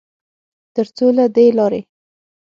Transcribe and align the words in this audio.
ترڅوله 0.73 1.25
دې 1.35 1.47
لارې 1.57 1.81